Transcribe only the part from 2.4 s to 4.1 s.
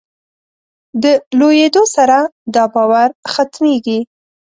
دا باور ختمېږي.